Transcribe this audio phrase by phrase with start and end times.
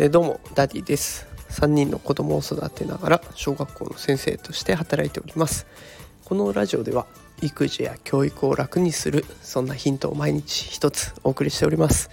[0.00, 1.26] え、どうもダディです。
[1.50, 5.66] 3人の子供を育てながら小学校の先生として働いております。
[6.24, 7.06] このラジオでは
[7.42, 12.10] 育児や教育を楽にするそんなヒントを毎日一つお送りしております。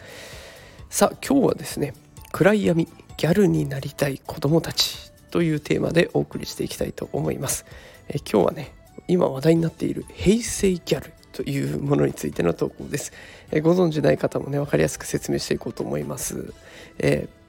[0.90, 1.94] さあ今日はですね
[2.32, 2.88] 暗闇
[3.18, 7.66] ギャルになりたい子供たちというテーマでお送りしていきたいと思います。
[8.10, 8.74] え今日はね
[9.08, 13.12] 今話題になっている平成ギャルというものについての投稿です
[13.52, 16.54] えご存知ない方もね分かりやすく説明していこうと思います
[16.98, 17.46] えー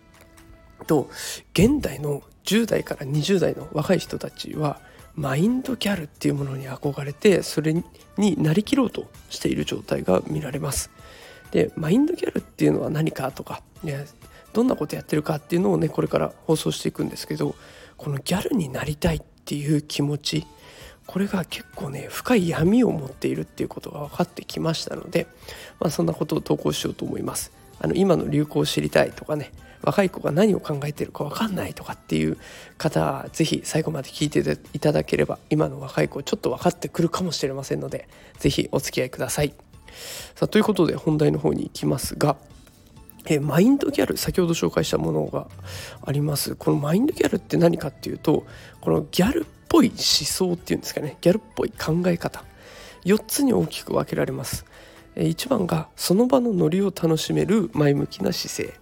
[0.87, 1.09] と
[1.53, 4.81] 現代の10代から20代の若い人たちは
[5.15, 7.75] マインドギャルっていうものに憧れてそれ
[8.19, 10.91] になりきろうとしている状態が見られます。
[11.51, 14.05] でマインドギャルっていうのは何かとか、ね、
[14.53, 17.55] どんなことやってるかっていうのをねこれから放送していくんですけど
[17.97, 20.47] このギャルになりたいっていう気持ち
[21.07, 25.27] これが結構ね深い闇を持っているっていうことが分かってきましたので、
[25.81, 27.53] まあ、そんなことを投稿しようと思います。
[27.79, 32.39] あの今の流行を知りたいとかね若い子が何を考えてるか分かんないとかっていう
[32.79, 38.09] 方は是非最後まで聞いていただければ今の若い子ちょっと分かってくるかもしれませんので
[38.39, 39.53] 是非お付き合いください。
[40.35, 42.37] さあということで本題の方に行きますが
[43.29, 45.49] えマインドギャル先ほど紹介したものが
[46.05, 46.55] あります。
[46.55, 48.47] このマインドギャルって何かっていうと
[48.81, 51.17] このギャルっぽい思想っていうんですかね。
[51.21, 52.45] ギャルっぽい考え方。
[53.05, 54.65] 4つに大きく分けられます。
[55.17, 58.81] 1番がその場のノリを楽しめる前向きな姿勢。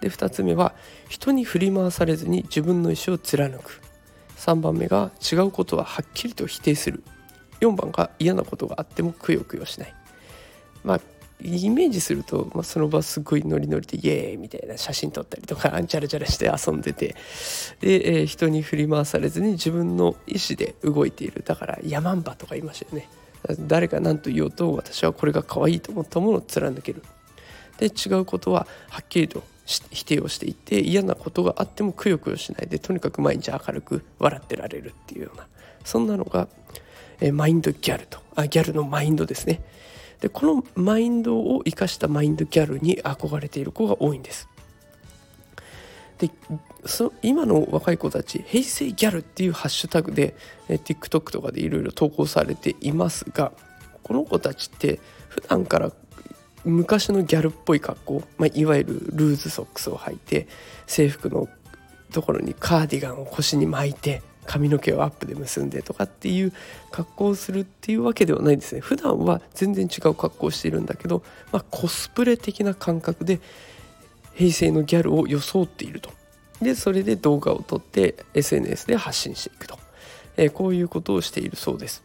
[0.00, 0.74] で2つ目は
[1.08, 3.80] 人に振り回されずに自分の意思を貫く。
[4.36, 7.02] 3番目が違うことははっきりと否定する。
[7.60, 9.94] 4番が嫌なことがあってもくよくよしない。
[10.84, 11.00] まあ
[11.44, 17.16] イメージすると、まあ、その場すごいノリノリでイエーイみたいな写真撮ったりとか チャラチャラして遊んでて。
[17.80, 21.42] で、えー、人に振り回されずに自分の意思で動いている。
[21.44, 23.08] だからヤマンバとか言いましたよね。
[23.60, 27.02] 誰が何と言おうと私はこれが可愛いと思ったものを貫ける。
[27.78, 32.68] で違うことははっきりと否定をしていて嫌なことがあってもくよくよしない。
[32.68, 35.46] でとにかく毎日明るく笑ってられるっていうような。
[35.84, 36.48] そんなのが、
[37.20, 38.20] えマインドギャルと。
[38.36, 39.60] あギャルのマインドですね。
[40.22, 44.48] でこのマインドを生かしたマインドギャルに憧れている子が多いんです。
[46.18, 46.30] で
[46.86, 50.36] そ今の若い子たち平成ギャルっていうハッシュタグで、
[50.68, 53.50] え TikTok とかでいろいろ投稿されていますが
[54.04, 55.90] この子たちって普段から
[56.64, 60.46] 昔のギャルっぽい格好、まあ、いわゆるルーズソックスを履いて
[60.86, 61.48] 制服の
[62.12, 66.52] ところにカーディガンを腰に巻いて髪の毛をアップで結んでとかっていう
[66.90, 68.80] 格好をするっていうわけではないですね。
[68.80, 71.22] 普段は全然違う格好をしているんだけど、
[71.52, 73.40] まあ、コスプレ的な感覚で
[74.34, 76.10] 平成のギャルを装っていると。
[76.60, 79.78] でそれで動画を撮って SNS で発信していくと、
[80.36, 82.04] えー、こういうことをしているそうです。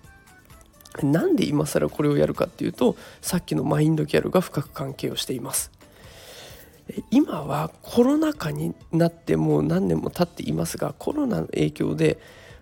[1.03, 5.76] なんで今更これをやるかっていうとさっきのマインドギャルが深く関係をしています。
[7.11, 12.19] 今はコロナ禍になってもう何年も経っていますがコロナの影響で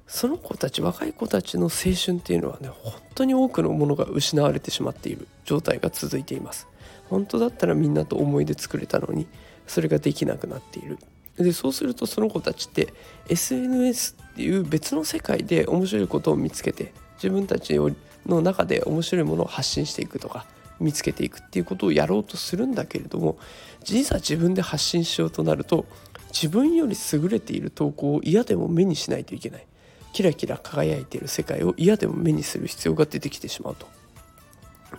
[0.07, 6.67] その子たち若い子たちの青春っていうのはね本当に多くのものが失われてしまっている状態が続いています。
[7.09, 9.27] 本当だったらみんなと思い出作れたのに
[9.67, 10.97] それができなくなっている。
[11.37, 12.93] でそうするとその子たちって
[13.29, 17.77] SNS っていう別の世界で面白いことを見つけて自分たち
[18.25, 20.45] の中で面白いものを発信していくとか
[20.79, 23.37] 見つけていくっていうことをやろうとするんだけれども
[23.83, 25.85] 実は自分で発信しようとなると
[26.29, 29.65] 自分より優れている投稿を嫌でも目にしないといけない
[30.11, 33.87] キラキラ輝いている世界を嫌でも目にする必要が出てきてしまうと。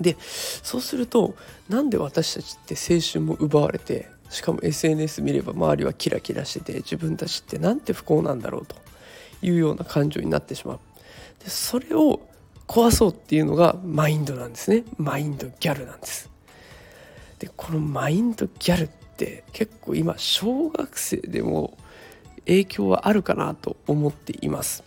[0.01, 1.35] でそうすると
[1.71, 8.77] なんで私たちって青春も奪われてしかも SNS 見れば周りはキラキラしてて自分たちってなんて不幸なんだろうと
[9.41, 10.81] いうような感情になってしまう。
[11.43, 12.21] でそれを
[12.67, 14.85] 壊そうっていうのがマインドなんですね。
[14.99, 16.31] マインドギャルなんです。
[17.39, 21.77] でこのマインドギャルって結構今小学生でも
[22.47, 24.85] 影響はあるかなと思っています。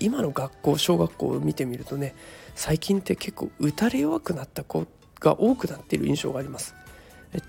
[0.00, 2.14] 今の学校小学校を見てみるとね
[2.54, 4.86] 最近って結構打たれ弱くなった子
[5.20, 6.74] が多くなっている印象があります。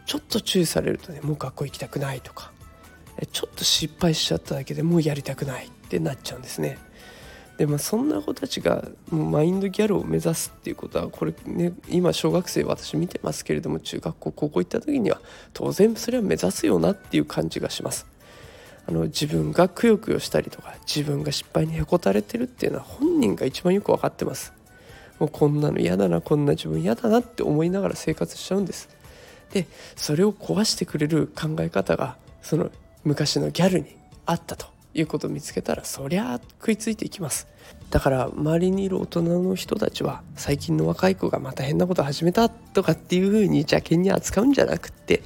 [0.06, 2.52] ちょっと注意されるとねもう学校行きたくないとか。
[3.32, 6.78] ちょっと失敗しちゃっただけでもうやりたくないってなっちゃうんですね。
[7.62, 15.22] でもそんな子たちがマインドギャルを目指すっていうことはこれね今小学生私見てますけれども中学校高校行った時には
[15.54, 18.08] 当然それは目指すよなっていう感じがします。
[18.88, 24.54] あの自分がくよくよしたりとか自分が失敗にへこたれてるっていうのは本人が一番よく分かってます。
[25.20, 28.90] もうこんなの嫌だなこんな自分嫌だなって思いながら生活しちゃうんです。
[29.54, 32.72] でそれを壊してくれる考え方がその
[33.04, 37.48] 昔のギャルにあったということを見つけたらそりゃ食いついていきます。
[37.90, 45.22] だから周りにいる大人の人たちは最近の若い子がまた変なこと始めたとかっていうふうに邪険に扱うんじゃなくって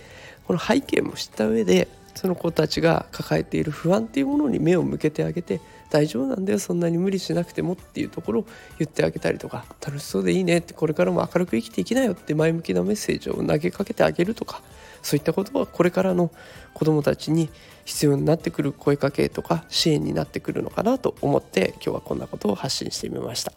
[0.48, 8.46] この背景も知った上でその子たちが抱えている不安っていうものに目を向けてあげて大丈夫なんだよそんなに無理しなくてもっていうところを
[8.80, 14.62] 言ってあげたりとか楽しそうでいいねってこれからも明るく生きていきなよって前向きなメッセージを投げかけてあげるとか
[15.02, 16.32] そういったことはこれからの
[16.74, 17.50] 子どもたちに
[17.86, 23.54] 必要になってくる声かけとか支援になってくるのかなと思って今日はこんなことを発信してみました。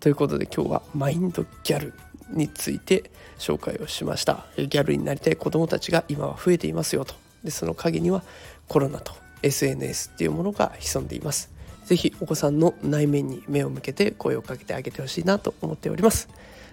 [0.00, 1.94] ということで今日はマインドギャル
[2.30, 7.14] について紹介をしましたギャルになりたい子どもたちが今は増えていますよと
[7.44, 8.22] でその陰には
[8.68, 9.14] コロナと
[9.46, 11.50] SNS っていうものが潜んでいます。
[11.86, 16.28] 是非お子さんの内面に目を向けて声をかけてあげてほしいなと思っております、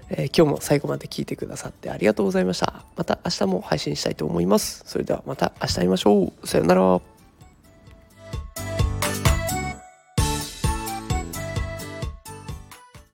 [0.09, 2.83] えー、今日も最後まで聞いてくださってありがとうございました。
[2.95, 4.83] また明日も配信したいと思います。
[4.85, 6.47] それではまた明日会いましょう。
[6.47, 7.12] さようなら。